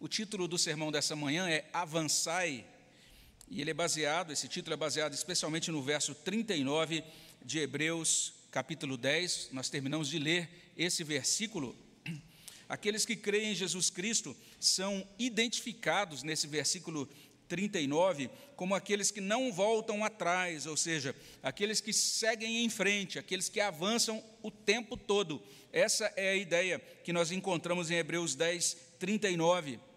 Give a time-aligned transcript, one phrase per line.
[0.00, 2.64] O título do sermão dessa manhã é Avançai,
[3.50, 7.04] e ele é baseado, esse título é baseado especialmente no verso 39
[7.44, 9.50] de Hebreus, capítulo 10.
[9.52, 11.76] Nós terminamos de ler esse versículo.
[12.66, 17.06] Aqueles que creem em Jesus Cristo são identificados nesse versículo
[17.46, 23.50] 39 como aqueles que não voltam atrás, ou seja, aqueles que seguem em frente, aqueles
[23.50, 25.42] que avançam o tempo todo.
[25.70, 29.89] Essa é a ideia que nós encontramos em Hebreus 10, 39.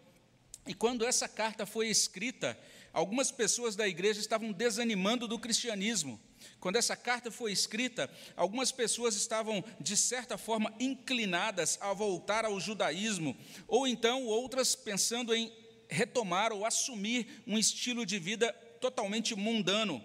[0.66, 2.58] E quando essa carta foi escrita,
[2.94, 6.20] algumas pessoas da igreja estavam desanimando do cristianismo.
[6.60, 12.60] Quando essa carta foi escrita, algumas pessoas estavam, de certa forma, inclinadas a voltar ao
[12.60, 13.36] judaísmo,
[13.68, 15.52] ou então outras pensando em
[15.90, 20.02] retomar ou assumir um estilo de vida totalmente mundano.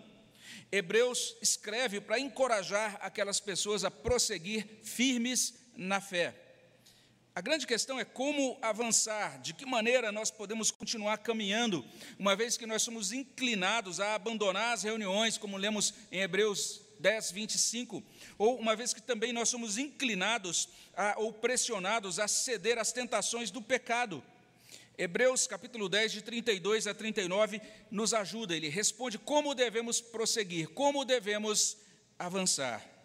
[0.70, 6.47] Hebreus escreve para encorajar aquelas pessoas a prosseguir firmes na fé.
[7.38, 11.84] A grande questão é como avançar, de que maneira nós podemos continuar caminhando,
[12.18, 17.30] uma vez que nós somos inclinados a abandonar as reuniões, como lemos em Hebreus 10,
[17.30, 18.02] 25,
[18.36, 23.52] ou uma vez que também nós somos inclinados a, ou pressionados a ceder às tentações
[23.52, 24.20] do pecado.
[24.98, 31.04] Hebreus capítulo 10, de 32 a 39, nos ajuda, ele responde como devemos prosseguir, como
[31.04, 31.76] devemos
[32.18, 32.97] avançar.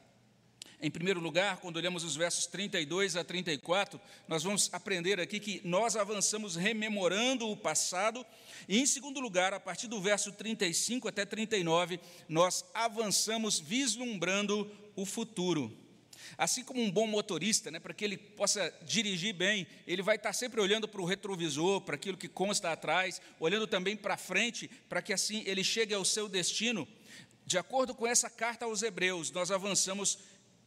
[0.84, 5.62] Em primeiro lugar, quando olhamos os versos 32 a 34, nós vamos aprender aqui que
[5.64, 8.26] nós avançamos rememorando o passado,
[8.68, 15.06] e em segundo lugar, a partir do verso 35 até 39, nós avançamos vislumbrando o
[15.06, 15.72] futuro.
[16.38, 20.34] Assim como um bom motorista, né, para que ele possa dirigir bem, ele vai estar
[20.34, 25.02] sempre olhando para o retrovisor, para aquilo que consta atrás, olhando também para frente, para
[25.02, 26.86] que assim ele chegue ao seu destino.
[27.46, 30.18] De acordo com essa carta aos Hebreus, nós avançamos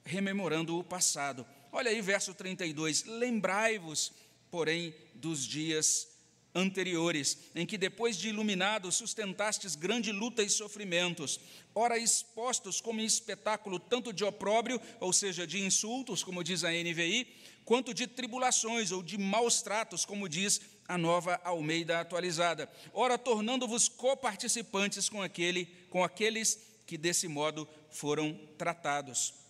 [0.07, 1.45] rememorando o passado.
[1.71, 4.13] Olha aí, verso 32: Lembrai-vos,
[4.51, 6.09] porém, dos dias
[6.55, 11.39] anteriores, em que, depois de iluminados, sustentastes grande luta e sofrimentos,
[11.75, 17.27] ora expostos como espetáculo tanto de opróbrio, ou seja, de insultos, como diz a NVI,
[17.67, 22.71] quanto de tribulações ou de maus tratos, como diz a nova Almeida atualizada.
[22.95, 29.46] Ora, tornando-vos coparticipantes com aquele, com aqueles que desse modo foram tratados.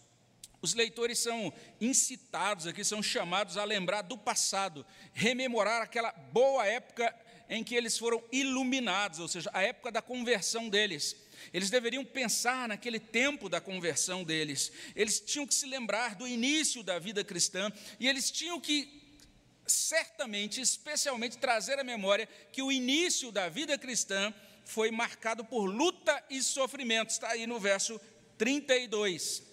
[0.67, 7.15] Os leitores são incitados aqui, são chamados a lembrar do passado, rememorar aquela boa época
[7.49, 11.15] em que eles foram iluminados, ou seja, a época da conversão deles.
[11.55, 14.73] Eles deveriam pensar naquele tempo da conversão deles.
[14.97, 19.21] Eles tinham que se lembrar do início da vida cristã e eles tinham que
[19.69, 24.35] certamente, especialmente trazer à memória que o início da vida cristã
[24.65, 27.11] foi marcado por luta e sofrimento.
[27.11, 28.01] Está aí no verso
[28.37, 29.46] 32.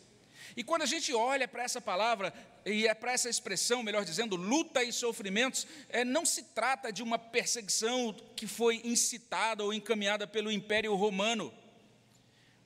[0.55, 2.33] E quando a gente olha para essa palavra,
[2.65, 7.01] e é para essa expressão, melhor dizendo, luta e sofrimentos, é, não se trata de
[7.01, 11.53] uma perseguição que foi incitada ou encaminhada pelo Império Romano.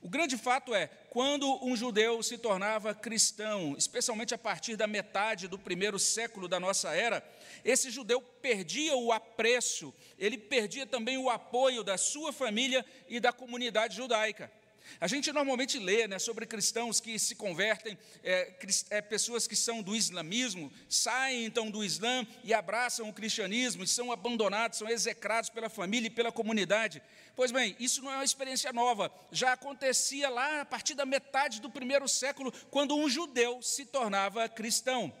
[0.00, 5.48] O grande fato é, quando um judeu se tornava cristão, especialmente a partir da metade
[5.48, 7.22] do primeiro século da nossa era,
[7.64, 13.32] esse judeu perdia o apreço, ele perdia também o apoio da sua família e da
[13.32, 14.52] comunidade judaica.
[15.00, 18.54] A gente normalmente lê né, sobre cristãos que se convertem, é,
[18.90, 23.88] é, pessoas que são do islamismo, saem então do Islã e abraçam o cristianismo, e
[23.88, 27.02] são abandonados, são execrados pela família e pela comunidade.
[27.36, 31.60] Pois bem, isso não é uma experiência nova, já acontecia lá a partir da metade
[31.60, 35.12] do primeiro século, quando um judeu se tornava cristão.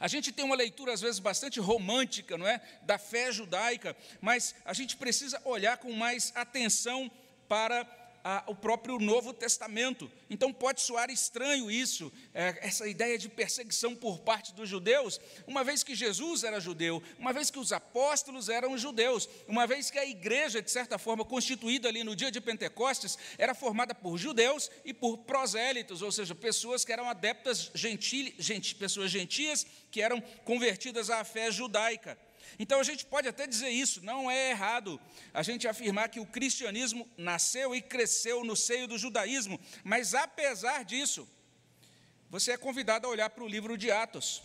[0.00, 2.60] A gente tem uma leitura, às vezes, bastante romântica, não é?
[2.82, 7.10] Da fé judaica, mas a gente precisa olhar com mais atenção
[7.48, 7.84] para
[8.26, 10.10] a, o próprio Novo Testamento.
[10.28, 15.62] Então pode soar estranho isso, é, essa ideia de perseguição por parte dos judeus, uma
[15.62, 19.98] vez que Jesus era judeu, uma vez que os apóstolos eram judeus, uma vez que
[20.00, 24.72] a igreja, de certa forma, constituída ali no dia de Pentecostes, era formada por judeus
[24.84, 30.20] e por prosélitos, ou seja, pessoas que eram adeptas gentil, gente, pessoas gentias que eram
[30.44, 32.18] convertidas à fé judaica.
[32.58, 35.00] Então a gente pode até dizer isso, não é errado
[35.32, 40.84] a gente afirmar que o cristianismo nasceu e cresceu no seio do judaísmo, mas apesar
[40.84, 41.28] disso,
[42.30, 44.42] você é convidado a olhar para o livro de Atos.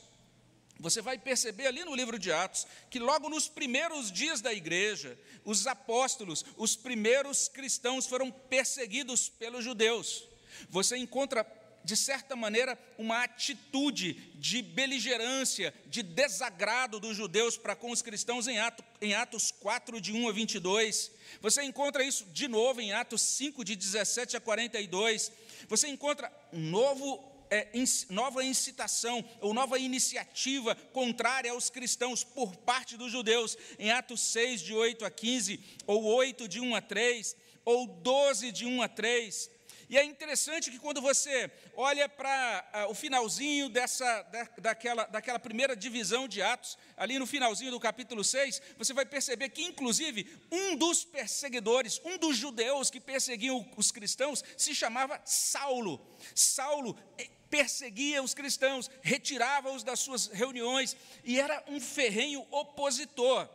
[0.80, 5.18] Você vai perceber ali no livro de Atos que logo nos primeiros dias da igreja,
[5.46, 10.28] os apóstolos, os primeiros cristãos foram perseguidos pelos judeus.
[10.70, 11.44] Você encontra
[11.84, 18.48] de certa maneira, uma atitude de beligerância, de desagrado dos judeus para com os cristãos
[18.48, 21.12] em, Atos, em Atos 4, de 1 a 22.
[21.42, 25.32] Você encontra isso de novo em Atos 5, de 17 a 42.
[25.68, 27.68] Você encontra um novo é,
[28.10, 34.62] nova incitação ou nova iniciativa contrária aos cristãos por parte dos judeus, em Atos 6,
[34.62, 37.36] de 8 a 15, ou 8, de 1 a 3,
[37.66, 39.51] ou 12, de 1 a 3.
[39.92, 45.38] E é interessante que quando você olha para uh, o finalzinho dessa, da, daquela, daquela
[45.38, 50.26] primeira divisão de Atos, ali no finalzinho do capítulo 6, você vai perceber que, inclusive,
[50.50, 56.00] um dos perseguidores, um dos judeus que perseguiam os cristãos, se chamava Saulo.
[56.34, 63.50] Saulo eh, perseguia os cristãos, retirava-os das suas reuniões e era um ferrenho opositor.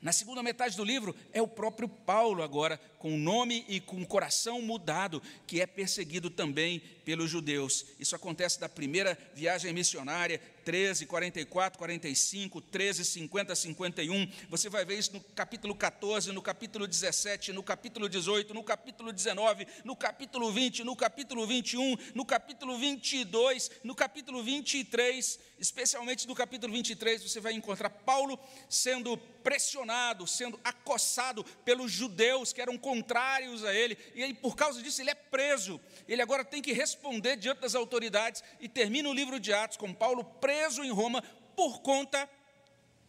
[0.00, 4.02] Na segunda metade do livro, é o próprio Paulo agora, com o nome e com
[4.02, 7.86] o coração mudado, que é perseguido também pelos judeus.
[8.00, 14.28] Isso acontece da primeira viagem missionária, 13, 44, 45, 13, 50, 51.
[14.50, 19.12] Você vai ver isso no capítulo 14, no capítulo 17, no capítulo 18, no capítulo
[19.12, 26.34] 19, no capítulo 20, no capítulo 21, no capítulo 22, no capítulo 23, especialmente no
[26.34, 28.36] capítulo 23, você vai encontrar Paulo
[28.68, 34.82] sendo pressionado, sendo acossado pelos judeus que eram contrários a ele, e aí, por causa
[34.82, 35.80] disso, ele é preso.
[36.08, 39.92] Ele agora tem que responder diante das autoridades, e termina o livro de Atos com
[39.92, 41.22] Paulo preso em Roma
[41.54, 42.28] por conta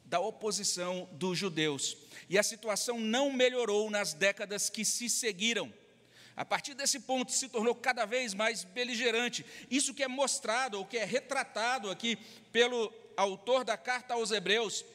[0.06, 1.98] da oposição dos judeus.
[2.30, 5.72] E a situação não melhorou nas décadas que se seguiram.
[6.36, 9.46] A partir desse ponto se tornou cada vez mais beligerante.
[9.72, 12.16] Isso que é mostrado, ou que é retratado aqui
[12.52, 14.86] pelo autor da carta aos Hebreus,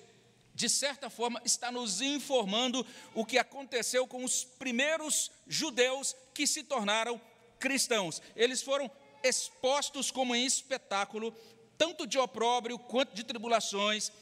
[0.54, 6.62] de certa forma, está nos informando o que aconteceu com os primeiros judeus que se
[6.62, 7.20] tornaram
[7.58, 8.20] cristãos.
[8.36, 8.90] Eles foram
[9.22, 11.34] expostos como em espetáculo,
[11.78, 14.12] tanto de opróbrio quanto de tribulações.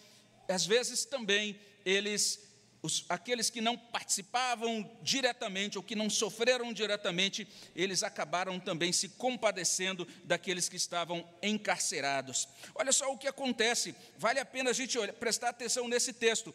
[0.48, 2.49] Às vezes também eles
[2.82, 7.46] os, aqueles que não participavam diretamente ou que não sofreram diretamente,
[7.76, 12.48] eles acabaram também se compadecendo daqueles que estavam encarcerados.
[12.74, 16.54] Olha só o que acontece, vale a pena a gente olhar, prestar atenção nesse texto.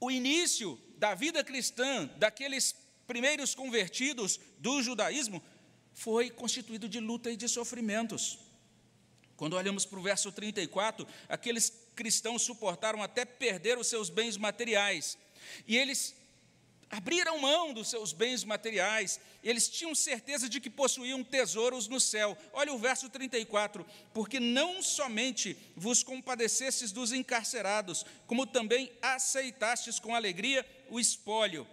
[0.00, 2.74] O início da vida cristã daqueles
[3.06, 5.42] primeiros convertidos do judaísmo
[5.94, 8.38] foi constituído de luta e de sofrimentos.
[9.36, 15.16] Quando olhamos para o verso 34, aqueles cristãos suportaram até perder os seus bens materiais
[15.66, 16.14] e eles
[16.90, 22.36] abriram mão dos seus bens materiais, eles tinham certeza de que possuíam tesouros no céu.
[22.52, 30.14] Olha o verso 34: Porque não somente vos compadecestes dos encarcerados, como também aceitastes com
[30.14, 31.66] alegria o espólio.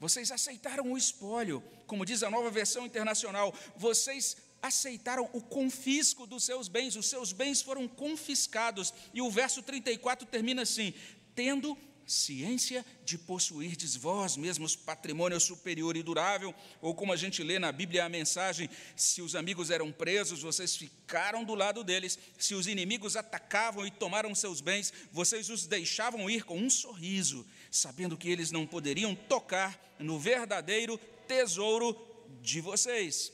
[0.00, 6.44] Vocês aceitaram o espólio, como diz a nova versão internacional, vocês aceitaram o confisco dos
[6.44, 8.92] seus bens, os seus bens foram confiscados.
[9.14, 10.92] E o verso 34 termina assim:
[11.34, 11.76] tendo
[12.08, 17.70] ciência de possuirdes vós mesmos patrimônio superior e durável, ou como a gente lê na
[17.70, 22.66] Bíblia a mensagem: se os amigos eram presos, vocês ficaram do lado deles, se os
[22.66, 28.30] inimigos atacavam e tomaram seus bens, vocês os deixavam ir com um sorriso, sabendo que
[28.30, 31.94] eles não poderiam tocar no verdadeiro tesouro
[32.40, 33.32] de vocês.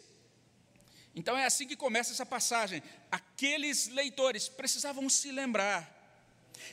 [1.15, 2.82] Então é assim que começa essa passagem.
[3.09, 5.94] Aqueles leitores precisavam se lembrar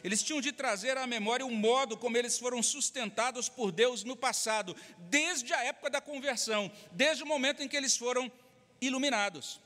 [0.04, 4.16] eles tinham de trazer à memória o modo como eles foram sustentados por Deus no
[4.16, 4.76] passado,
[5.10, 8.32] desde a época da conversão, desde o momento em que eles foram
[8.80, 9.60] iluminados.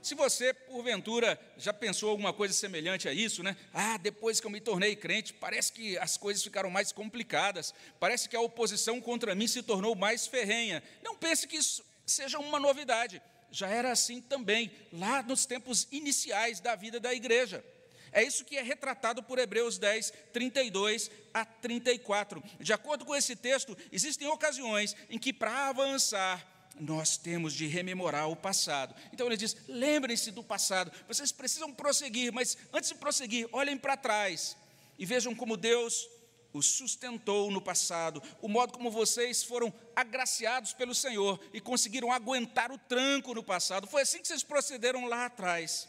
[0.00, 3.56] Se você, porventura, já pensou alguma coisa semelhante a isso, né?
[3.74, 8.28] Ah, depois que eu me tornei crente, parece que as coisas ficaram mais complicadas, parece
[8.28, 10.82] que a oposição contra mim se tornou mais ferrenha.
[11.02, 13.20] Não pense que isso seja uma novidade,
[13.50, 17.64] já era assim também, lá nos tempos iniciais da vida da igreja.
[18.12, 22.42] É isso que é retratado por Hebreus 10, 32 a 34.
[22.60, 26.46] De acordo com esse texto, existem ocasiões em que, para avançar,
[26.80, 28.94] nós temos de rememorar o passado.
[29.12, 33.96] Então ele diz: lembrem-se do passado, vocês precisam prosseguir, mas antes de prosseguir, olhem para
[33.96, 34.56] trás
[34.98, 36.08] e vejam como Deus
[36.52, 42.72] os sustentou no passado, o modo como vocês foram agraciados pelo Senhor e conseguiram aguentar
[42.72, 43.86] o tranco no passado.
[43.86, 45.88] Foi assim que vocês procederam lá atrás.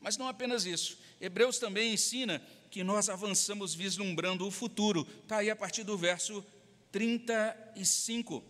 [0.00, 0.98] Mas não apenas isso.
[1.20, 5.06] Hebreus também ensina que nós avançamos vislumbrando o futuro.
[5.22, 6.44] Está aí a partir do verso
[6.92, 8.42] 35.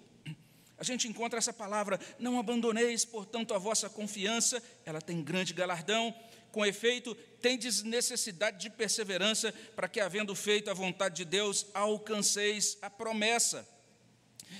[0.76, 6.14] A gente encontra essa palavra, não abandoneis, portanto, a vossa confiança, ela tem grande galardão.
[6.52, 12.78] Com efeito, tendes necessidade de perseverança, para que, havendo feito a vontade de Deus, alcanceis
[12.80, 13.68] a promessa.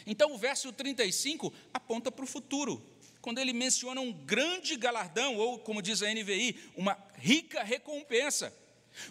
[0.07, 2.85] Então, o verso 35 aponta para o futuro
[3.21, 8.53] quando ele menciona um grande galardão, ou, como diz a NVI, uma rica recompensa.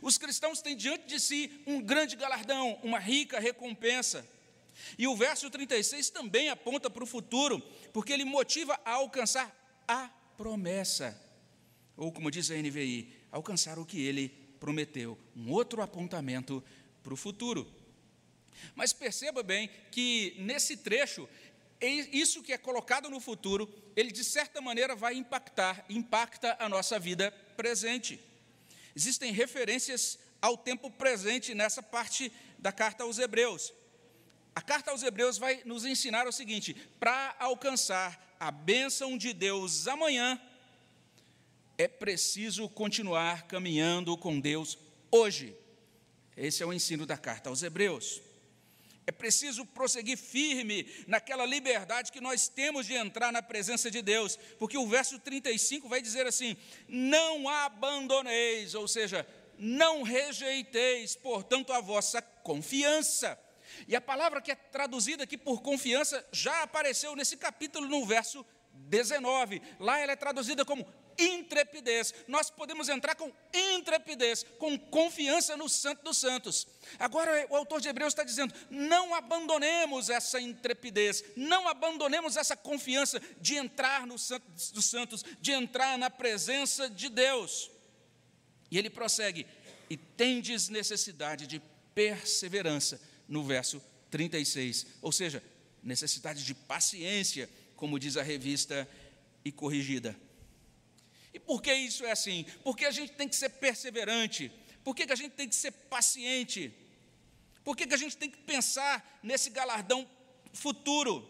[0.02, 4.28] Os cristãos têm diante de si um grande galardão, uma rica recompensa.
[4.98, 7.60] E o verso 36 também aponta para o futuro,
[7.92, 9.54] porque ele motiva a alcançar
[9.88, 11.20] a promessa.
[11.96, 15.18] Ou, como diz a NVI, alcançar o que ele prometeu.
[15.36, 16.64] Um outro apontamento
[17.04, 17.72] para o futuro.
[18.76, 21.28] Mas perceba bem que nesse trecho,
[21.86, 27.00] isso que é colocado no futuro, ele de certa maneira vai impactar, impacta a nossa
[27.00, 28.19] vida presente.
[28.96, 33.74] Existem referências ao tempo presente nessa parte da carta aos Hebreus.
[34.55, 39.88] A carta aos Hebreus vai nos ensinar o seguinte: para alcançar a bênção de Deus
[39.88, 40.41] amanhã,
[41.77, 44.77] é preciso continuar caminhando com Deus
[45.12, 45.55] hoje.
[46.36, 48.22] Esse é o ensino da carta aos Hebreus.
[49.08, 54.38] É preciso prosseguir firme naquela liberdade que nós temos de entrar na presença de Deus,
[54.60, 56.58] porque o verso 35 vai dizer assim:
[56.90, 59.26] Não abandoneis, ou seja,
[59.58, 63.40] não rejeiteis, portanto, a vossa confiança.
[63.88, 68.46] E a palavra que é traduzida aqui por confiança já apareceu nesse capítulo, no verso
[68.88, 69.62] 19.
[69.79, 70.86] Lá ela é traduzida como
[71.17, 72.13] intrepidez.
[72.27, 76.67] Nós podemos entrar com intrepidez, com confiança no Santo dos Santos.
[77.00, 83.22] Agora, o autor de Hebreus está dizendo: não abandonemos essa intrepidez, não abandonemos essa confiança
[83.41, 87.70] de entrar no Santo dos Santos, de entrar na presença de Deus.
[88.70, 89.46] E ele prossegue:
[89.89, 91.62] e tendes necessidade de
[91.94, 95.44] perseverança, no verso 36, ou seja,
[95.84, 98.89] necessidade de paciência, como diz a revista
[99.46, 100.13] e corrigida.
[101.34, 102.46] E por que isso é assim?
[102.63, 104.51] Porque a gente tem que ser perseverante,
[104.84, 106.74] por que, que a gente tem que ser paciente?
[107.63, 110.10] Por que, que a gente tem que pensar nesse galardão
[110.53, 111.29] futuro?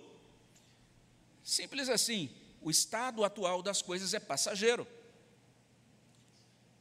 [1.44, 2.30] Simples assim,
[2.62, 4.88] o estado atual das coisas é passageiro.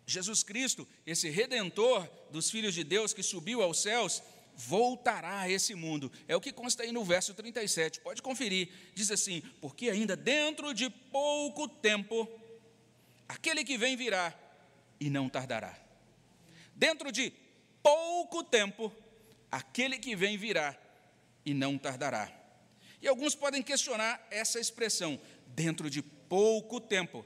[0.06, 4.22] Jesus Cristo, esse redentor dos filhos de Deus que subiu aos céus,
[4.56, 6.10] voltará a esse mundo.
[6.26, 8.00] É o que consta aí no verso 37.
[8.00, 8.68] Pode conferir.
[8.94, 12.28] Diz assim: Porque ainda dentro de pouco tempo,
[13.28, 14.34] aquele que vem virá
[14.98, 15.78] e não tardará.
[16.74, 17.32] Dentro de
[17.82, 18.92] pouco tempo,
[19.50, 20.76] aquele que vem virá
[21.44, 22.32] e não tardará.
[23.00, 27.24] E alguns podem questionar essa expressão, dentro de pouco tempo.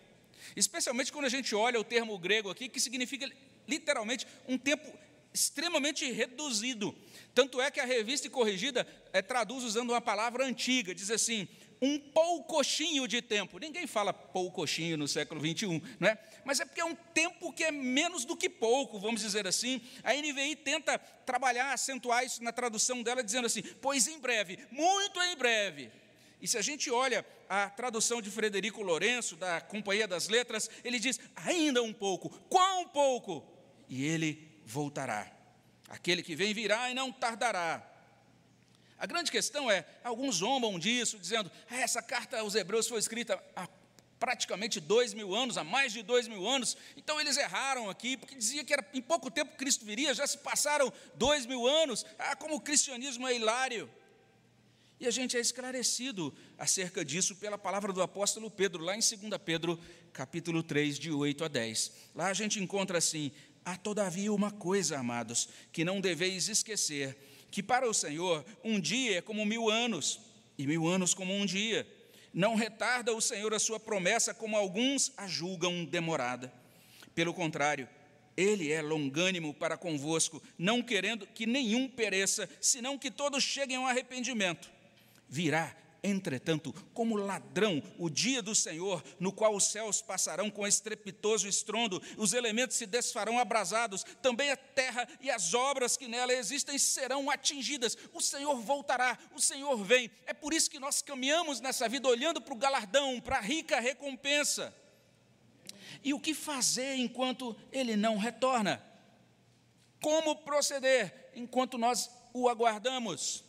[0.56, 3.30] Especialmente quando a gente olha o termo grego aqui, que significa
[3.68, 4.92] literalmente um tempo
[5.32, 6.94] extremamente reduzido.
[7.34, 11.48] Tanto é que a revista corrigida é, traduz usando uma palavra antiga, diz assim,
[11.80, 13.58] um poucochinho de tempo.
[13.58, 16.18] Ninguém fala poucochinho no século 21, não é?
[16.44, 19.80] Mas é porque é um tempo que é menos do que pouco, vamos dizer assim.
[20.02, 25.20] A NVI tenta trabalhar, acentuar isso na tradução dela, dizendo assim: pois em breve, muito
[25.22, 25.90] em breve.
[26.42, 30.98] E se a gente olha a tradução de Frederico Lourenço, da Companhia das Letras, ele
[30.98, 33.46] diz: ainda um pouco, quão pouco?
[33.88, 35.30] E ele voltará.
[35.88, 37.86] Aquele que vem virá e não tardará.
[38.96, 43.42] A grande questão é: alguns zombam disso, dizendo, ah, essa carta aos Hebreus foi escrita
[43.56, 43.68] há
[44.20, 48.34] praticamente dois mil anos, há mais de dois mil anos, então eles erraram aqui, porque
[48.34, 52.36] dizia que era, em pouco tempo Cristo viria, já se passaram dois mil anos, ah,
[52.36, 53.90] como o cristianismo é hilário.
[55.00, 59.40] E a gente é esclarecido acerca disso pela palavra do apóstolo Pedro, lá em 2
[59.42, 59.80] Pedro,
[60.12, 61.92] capítulo 3, de 8 a 10.
[62.14, 63.32] Lá a gente encontra assim:
[63.64, 67.16] há todavia uma coisa, amados, que não deveis esquecer:
[67.50, 70.20] que para o Senhor um dia é como mil anos,
[70.56, 71.86] e mil anos como um dia.
[72.32, 76.52] Não retarda o Senhor a sua promessa, como alguns a julgam demorada.
[77.14, 77.88] Pelo contrário,
[78.36, 83.86] ele é longânimo para convosco, não querendo que nenhum pereça, senão que todos cheguem ao
[83.86, 84.70] arrependimento.
[85.28, 91.46] Virá, entretanto, como ladrão o dia do Senhor, no qual os céus passarão com estrepitoso
[91.46, 96.78] estrondo, os elementos se desfarão abrasados, também a terra e as obras que nela existem
[96.78, 97.96] serão atingidas.
[98.12, 100.10] O Senhor voltará, o Senhor vem.
[100.26, 103.80] É por isso que nós caminhamos nessa vida olhando para o galardão, para a rica
[103.80, 104.74] recompensa.
[106.02, 108.82] E o que fazer enquanto ele não retorna?
[110.00, 113.44] Como proceder enquanto nós o aguardamos?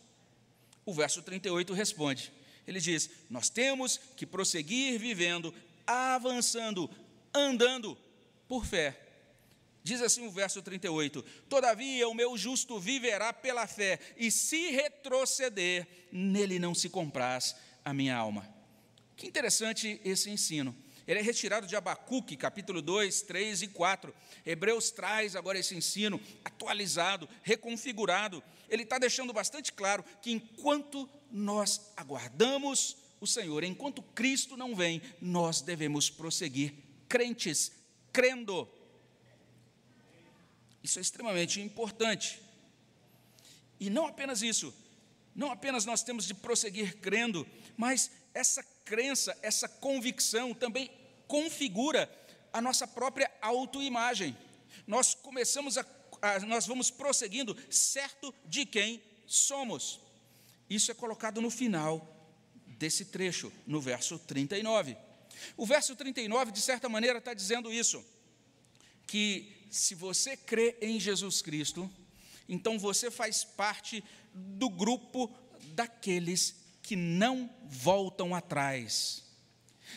[0.86, 2.34] O verso 38 responde:
[2.68, 5.54] ele diz: Nós temos que prosseguir vivendo,
[5.86, 6.90] avançando,
[7.34, 7.98] andando
[8.48, 9.00] por fé.
[9.84, 15.88] Diz assim o verso 38: Todavia o meu justo viverá pela fé, e se retroceder,
[16.12, 18.48] nele não se compraz a minha alma.
[19.16, 20.76] Que interessante esse ensino.
[21.08, 24.14] Ele é retirado de Abacuque, capítulo 2, 3 e 4.
[24.46, 28.44] Hebreus traz agora esse ensino atualizado, reconfigurado.
[28.70, 35.02] Ele está deixando bastante claro que enquanto nós aguardamos o Senhor, enquanto Cristo não vem,
[35.22, 36.74] nós devemos prosseguir
[37.08, 37.72] crentes,
[38.12, 38.68] crendo.
[40.84, 42.42] Isso é extremamente importante.
[43.80, 44.74] E não apenas isso,
[45.36, 50.92] não apenas nós temos de prosseguir crendo, mas essa crença, essa convicção também
[51.26, 52.12] configura
[52.52, 54.36] a nossa própria autoimagem.
[54.86, 55.86] Nós começamos a,
[56.22, 60.02] a nós vamos prosseguindo certo de quem somos.
[60.70, 62.06] Isso é colocado no final
[62.68, 64.98] desse trecho, no verso 39.
[65.56, 68.04] O verso 39, de certa maneira, está dizendo isso:
[69.08, 71.90] que se você crê em Jesus Cristo,
[72.50, 75.34] então você faz parte do grupo
[75.76, 76.61] daqueles
[76.92, 79.24] que não voltam atrás.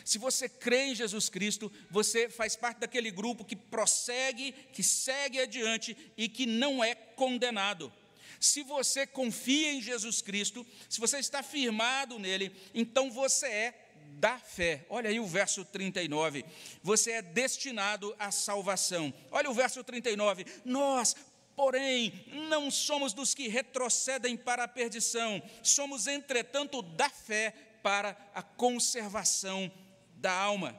[0.05, 5.41] Se você crê em Jesus Cristo, você faz parte daquele grupo que prossegue, que segue
[5.41, 7.91] adiante e que não é condenado.
[8.39, 14.39] Se você confia em Jesus Cristo, se você está firmado nele, então você é da
[14.39, 14.85] fé.
[14.89, 16.45] Olha aí o verso 39.
[16.81, 19.13] Você é destinado à salvação.
[19.31, 20.45] Olha o verso 39.
[20.63, 21.13] Nós,
[21.55, 28.41] Porém, não somos dos que retrocedem para a perdição, somos, entretanto, da fé para a
[28.41, 29.71] conservação
[30.15, 30.77] da alma.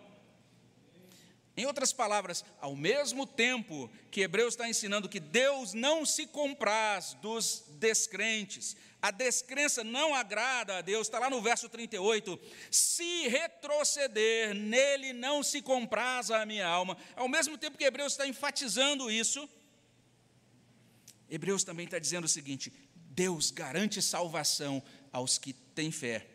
[1.56, 7.14] Em outras palavras, ao mesmo tempo que Hebreus está ensinando que Deus não se compraz
[7.14, 12.38] dos descrentes, a descrença não agrada a Deus, está lá no verso 38.
[12.71, 16.97] Se retroceder, nele não se compraz a minha alma.
[17.14, 19.49] Ao mesmo tempo que Hebreus está enfatizando isso,
[21.30, 26.26] Hebreus também está dizendo o seguinte: Deus garante salvação aos que têm fé.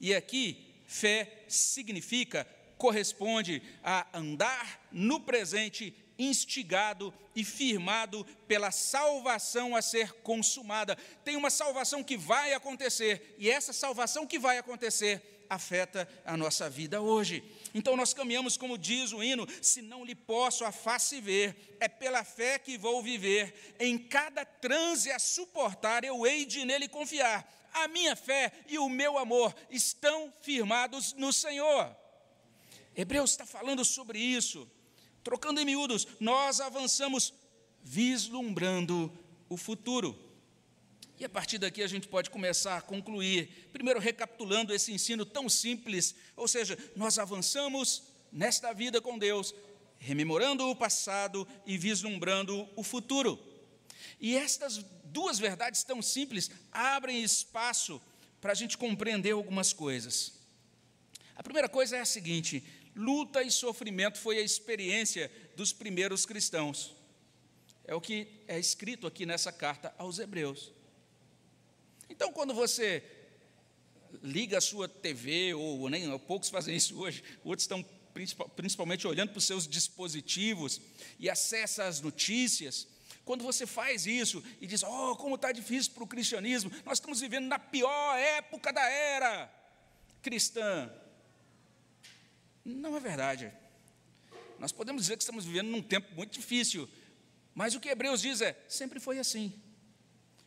[0.00, 2.46] E aqui, fé significa,
[2.76, 10.96] corresponde a andar no presente, instigado e firmado pela salvação a ser consumada.
[11.24, 16.68] Tem uma salvação que vai acontecer, e essa salvação que vai acontecer afeta a nossa
[16.68, 17.42] vida hoje.
[17.74, 21.88] Então nós caminhamos, como diz o hino: se não lhe posso a face ver, é
[21.88, 23.74] pela fé que vou viver.
[23.78, 27.54] Em cada transe a suportar, eu hei de nele confiar.
[27.72, 31.94] A minha fé e o meu amor estão firmados no Senhor.
[32.96, 34.68] Hebreus está falando sobre isso.
[35.22, 37.34] Trocando em miúdos, nós avançamos
[37.82, 39.12] vislumbrando
[39.48, 40.27] o futuro.
[41.18, 45.48] E a partir daqui a gente pode começar a concluir, primeiro recapitulando esse ensino tão
[45.48, 49.52] simples, ou seja, nós avançamos nesta vida com Deus,
[49.98, 53.36] rememorando o passado e vislumbrando o futuro.
[54.20, 58.00] E estas duas verdades tão simples abrem espaço
[58.40, 60.34] para a gente compreender algumas coisas.
[61.34, 62.62] A primeira coisa é a seguinte:
[62.94, 66.94] luta e sofrimento foi a experiência dos primeiros cristãos.
[67.84, 70.77] É o que é escrito aqui nessa carta aos Hebreus.
[72.08, 73.02] Então, quando você
[74.22, 77.84] liga a sua TV, ou nem poucos fazem isso hoje, outros estão
[78.56, 80.80] principalmente olhando para os seus dispositivos
[81.18, 82.88] e acessa as notícias.
[83.24, 87.20] Quando você faz isso e diz, oh, como está difícil para o cristianismo, nós estamos
[87.20, 89.52] vivendo na pior época da era
[90.22, 90.90] cristã.
[92.64, 93.52] Não é verdade.
[94.58, 96.88] Nós podemos dizer que estamos vivendo num tempo muito difícil,
[97.54, 99.52] mas o que Hebreus diz é: sempre foi assim.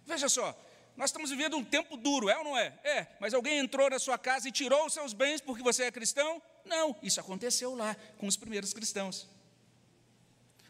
[0.05, 0.59] Veja só,
[0.95, 2.77] nós estamos vivendo um tempo duro, é ou não é?
[2.83, 5.91] É, mas alguém entrou na sua casa e tirou os seus bens porque você é
[5.91, 6.41] cristão?
[6.65, 9.27] Não, isso aconteceu lá com os primeiros cristãos.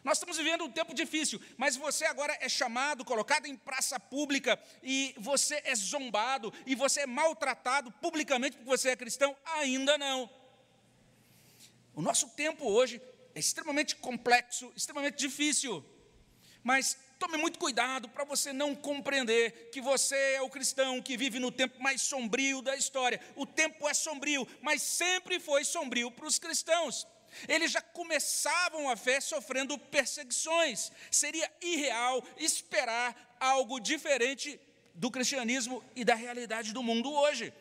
[0.04, 4.58] Nós estamos vivendo um tempo difícil, mas você agora é chamado, colocado em praça pública,
[4.82, 9.36] e você é zombado, e você é maltratado publicamente porque você é cristão?
[9.44, 10.28] Ainda não.
[11.94, 13.00] O nosso tempo hoje
[13.34, 15.84] é extremamente complexo, extremamente difícil,
[16.62, 21.38] mas Tome muito cuidado para você não compreender que você é o cristão que vive
[21.38, 23.20] no tempo mais sombrio da história.
[23.36, 27.06] O tempo é sombrio, mas sempre foi sombrio para os cristãos.
[27.46, 30.90] Eles já começavam a fé sofrendo perseguições.
[31.12, 34.60] Seria irreal esperar algo diferente
[34.92, 37.52] do cristianismo e da realidade do mundo hoje.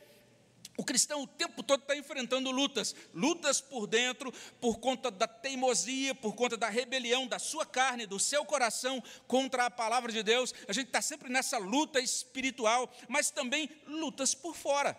[0.77, 6.15] O cristão o tempo todo está enfrentando lutas, lutas por dentro, por conta da teimosia,
[6.15, 10.53] por conta da rebelião da sua carne, do seu coração contra a palavra de Deus.
[10.67, 14.97] A gente está sempre nessa luta espiritual, mas também lutas por fora.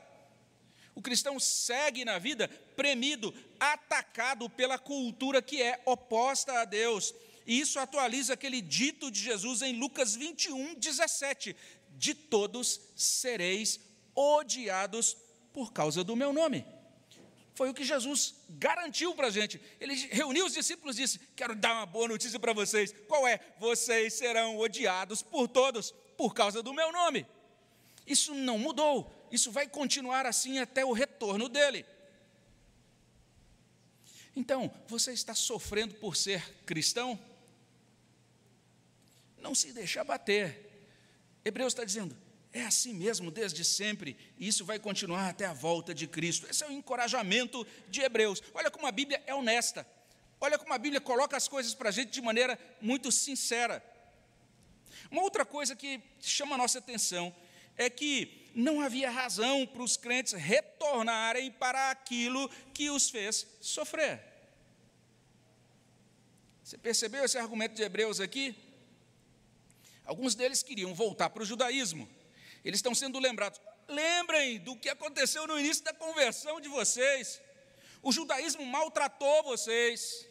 [0.95, 7.15] O cristão segue na vida premido, atacado pela cultura que é oposta a Deus.
[7.47, 11.57] E isso atualiza aquele dito de Jesus em Lucas 21, 17:
[11.97, 13.81] De todos sereis
[14.15, 15.17] odiados
[15.53, 16.65] por causa do meu nome.
[17.55, 19.61] Foi o que Jesus garantiu para a gente.
[19.79, 22.95] Ele reuniu os discípulos e disse: Quero dar uma boa notícia para vocês.
[23.07, 23.39] Qual é?
[23.59, 27.27] Vocês serão odiados por todos por causa do meu nome.
[28.07, 29.13] Isso não mudou.
[29.31, 31.85] Isso vai continuar assim até o retorno dele.
[34.35, 37.19] Então, você está sofrendo por ser cristão?
[39.39, 40.71] Não se deixe abater.
[41.45, 42.17] Hebreus está dizendo:
[42.53, 46.47] É assim mesmo desde sempre, e isso vai continuar até a volta de Cristo.
[46.51, 48.43] Esse é o encorajamento de Hebreus.
[48.53, 49.87] Olha como a Bíblia é honesta.
[50.39, 53.83] Olha como a Bíblia coloca as coisas para a gente de maneira muito sincera.
[55.11, 57.35] Uma outra coisa que chama a nossa atenção
[57.77, 64.21] é que não havia razão para os crentes retornarem para aquilo que os fez sofrer.
[66.63, 68.55] Você percebeu esse argumento de Hebreus aqui?
[70.05, 72.09] Alguns deles queriam voltar para o judaísmo.
[72.65, 73.61] Eles estão sendo lembrados.
[73.89, 77.41] Lembrem do que aconteceu no início da conversão de vocês.
[78.03, 80.27] O judaísmo maltratou vocês.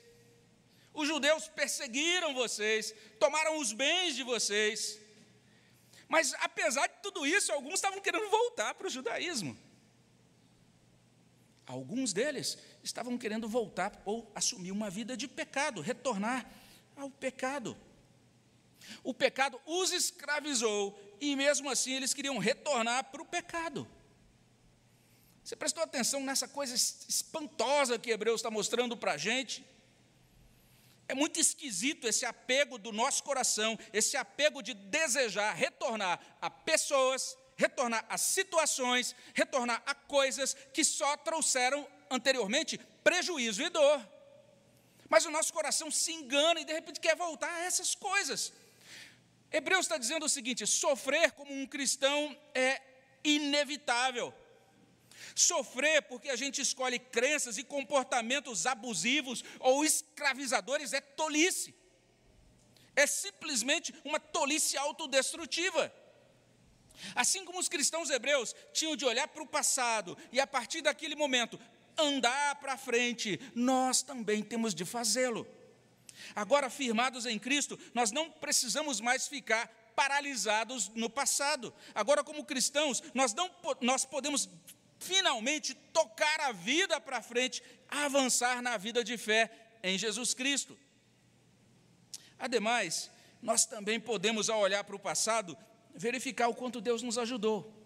[0.93, 4.99] Os judeus perseguiram vocês, tomaram os bens de vocês.
[6.07, 9.57] Mas, apesar de tudo isso, alguns estavam querendo voltar para o judaísmo.
[11.65, 16.45] Alguns deles estavam querendo voltar ou assumir uma vida de pecado, retornar
[16.97, 17.77] ao pecado.
[19.03, 23.87] O pecado os escravizou e, mesmo assim, eles queriam retornar para o pecado.
[25.43, 29.63] Você prestou atenção nessa coisa espantosa que Hebreus está mostrando para a gente?
[31.07, 37.37] É muito esquisito esse apego do nosso coração, esse apego de desejar retornar a pessoas,
[37.55, 44.01] retornar a situações, retornar a coisas que só trouxeram anteriormente prejuízo e dor.
[45.09, 48.53] Mas o nosso coração se engana e de repente quer voltar a essas coisas.
[49.51, 52.81] Hebreus está dizendo o seguinte: sofrer como um cristão é
[53.23, 54.33] inevitável.
[55.35, 61.75] Sofrer porque a gente escolhe crenças e comportamentos abusivos ou escravizadores é tolice.
[62.95, 65.93] É simplesmente uma tolice autodestrutiva.
[67.15, 71.15] Assim como os cristãos hebreus tinham de olhar para o passado e a partir daquele
[71.15, 71.59] momento
[71.97, 75.47] andar para frente, nós também temos de fazê-lo.
[76.35, 81.73] Agora, firmados em Cristo, nós não precisamos mais ficar paralisados no passado.
[81.93, 83.49] Agora, como cristãos, nós, não,
[83.81, 84.49] nós podemos
[84.99, 89.51] finalmente tocar a vida para frente, avançar na vida de fé
[89.83, 90.77] em Jesus Cristo.
[92.37, 93.09] Ademais,
[93.41, 95.57] nós também podemos, ao olhar para o passado,
[95.93, 97.81] verificar o quanto Deus nos ajudou.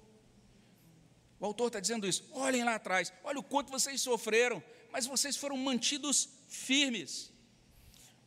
[1.40, 2.28] O autor está dizendo isso.
[2.32, 7.32] Olhem lá atrás, olha o quanto vocês sofreram, mas vocês foram mantidos firmes.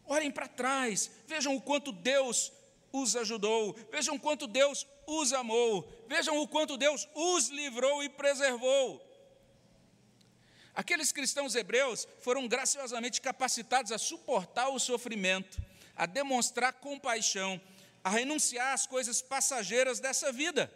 [0.08, 2.50] Olhem para trás, vejam o quanto Deus
[2.90, 8.08] os ajudou, vejam o quanto Deus os amou, vejam o quanto Deus os livrou e
[8.08, 9.04] preservou.
[10.74, 15.60] Aqueles cristãos hebreus foram graciosamente capacitados a suportar o sofrimento,
[15.94, 17.60] a demonstrar compaixão,
[18.02, 20.72] a renunciar às coisas passageiras dessa vida.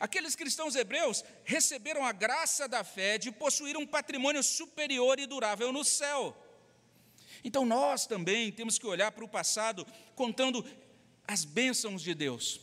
[0.00, 5.70] Aqueles cristãos hebreus receberam a graça da fé de possuir um patrimônio superior e durável
[5.72, 6.36] no céu.
[7.44, 10.64] Então nós também temos que olhar para o passado contando
[11.26, 12.60] as bênçãos de Deus,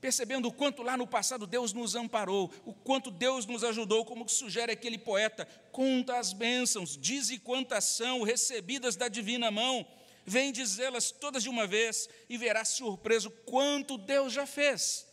[0.00, 4.28] percebendo o quanto lá no passado Deus nos amparou, o quanto Deus nos ajudou, como
[4.28, 9.86] sugere aquele poeta, conta as bênçãos, dize quantas são recebidas da divina mão,
[10.24, 15.06] vem dizê-las todas de uma vez e verá surpreso quanto Deus já fez.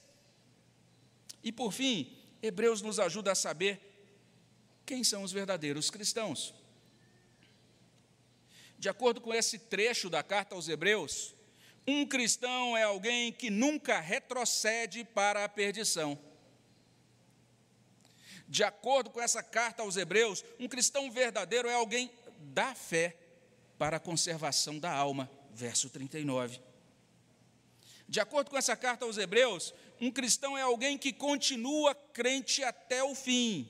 [1.44, 3.80] E por fim, Hebreus nos ajuda a saber
[4.86, 6.54] quem são os verdadeiros cristãos.
[8.80, 11.36] De acordo com esse trecho da carta aos Hebreus,
[11.86, 16.18] um cristão é alguém que nunca retrocede para a perdição.
[18.48, 23.18] De acordo com essa carta aos Hebreus, um cristão verdadeiro é alguém da fé
[23.78, 25.30] para a conservação da alma.
[25.52, 26.62] Verso 39.
[28.08, 33.04] De acordo com essa carta aos Hebreus, um cristão é alguém que continua crente até
[33.04, 33.70] o fim.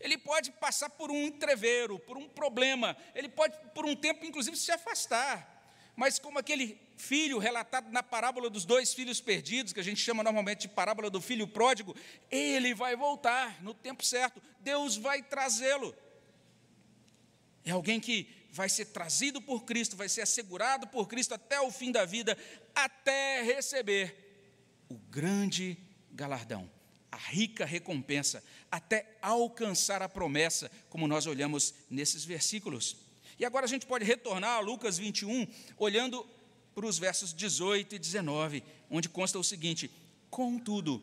[0.00, 4.56] Ele pode passar por um entreveiro, por um problema, ele pode, por um tempo, inclusive,
[4.56, 5.56] se afastar.
[5.96, 10.22] Mas, como aquele filho relatado na parábola dos dois filhos perdidos, que a gente chama
[10.22, 11.96] normalmente de parábola do filho pródigo,
[12.30, 15.92] ele vai voltar no tempo certo, Deus vai trazê-lo.
[17.64, 21.70] É alguém que vai ser trazido por Cristo, vai ser assegurado por Cristo até o
[21.72, 22.38] fim da vida,
[22.74, 25.76] até receber o grande
[26.12, 26.77] galardão
[27.10, 32.96] a rica recompensa, até alcançar a promessa, como nós olhamos nesses versículos.
[33.38, 36.26] E agora a gente pode retornar a Lucas 21, olhando
[36.74, 39.90] para os versos 18 e 19, onde consta o seguinte:
[40.30, 41.02] Contudo,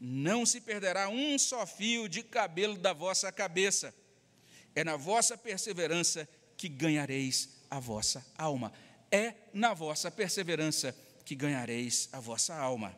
[0.00, 3.94] não se perderá um só fio de cabelo da vossa cabeça,
[4.74, 8.72] é na vossa perseverança que ganhareis a vossa alma.
[9.10, 12.96] É na vossa perseverança que ganhareis a vossa alma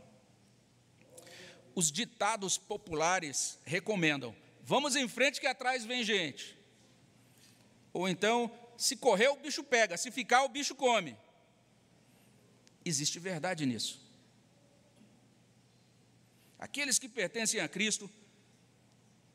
[1.75, 6.57] os ditados populares recomendam: vamos em frente que atrás vem gente.
[7.93, 11.17] Ou então, se correr, o bicho pega, se ficar, o bicho come.
[12.85, 14.01] Existe verdade nisso.
[16.59, 18.11] Aqueles que pertencem a Cristo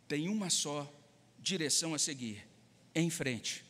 [0.07, 0.91] têm uma só
[1.39, 2.45] direção a seguir:
[2.93, 3.65] em frente.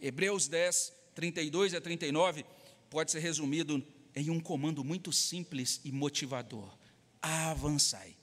[0.00, 2.44] Hebreus 10, 32 a 39
[2.90, 6.76] pode ser resumido em um comando muito simples e motivador:
[7.24, 8.14] avançai.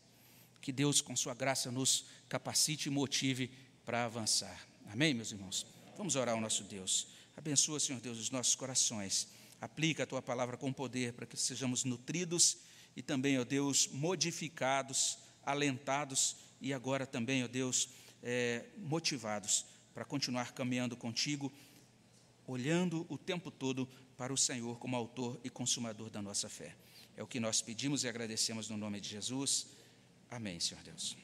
[0.62, 3.52] Que Deus, com Sua graça, nos capacite e motive
[3.84, 4.68] para avançar.
[4.92, 5.66] Amém, meus irmãos?
[5.98, 7.08] Vamos orar ao nosso Deus.
[7.36, 9.28] Abençoa, Senhor Deus, os nossos corações.
[9.60, 12.58] Aplica a tua palavra com poder para que sejamos nutridos
[12.96, 17.90] e também, ó Deus, modificados, alentados e agora também, ó Deus,
[18.22, 21.52] é, motivados para continuar caminhando contigo,
[22.46, 26.76] olhando o tempo todo para o Senhor como autor e consumador da nossa fé.
[27.22, 29.68] É o que nós pedimos e agradecemos no nome de Jesus.
[30.28, 31.16] Amém, Senhor Deus.